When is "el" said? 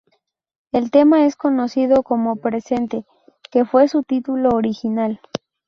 0.71-0.89